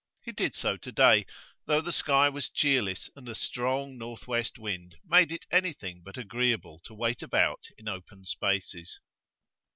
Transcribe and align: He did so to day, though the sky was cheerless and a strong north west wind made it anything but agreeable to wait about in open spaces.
He 0.23 0.31
did 0.31 0.55
so 0.55 0.77
to 0.77 0.91
day, 0.91 1.27
though 1.67 1.79
the 1.79 1.91
sky 1.93 2.27
was 2.27 2.49
cheerless 2.49 3.11
and 3.15 3.29
a 3.29 3.35
strong 3.35 3.99
north 3.99 4.27
west 4.27 4.57
wind 4.57 4.97
made 5.05 5.31
it 5.31 5.45
anything 5.51 6.01
but 6.03 6.17
agreeable 6.17 6.79
to 6.85 6.95
wait 6.95 7.21
about 7.21 7.65
in 7.77 7.87
open 7.87 8.25
spaces. 8.25 8.99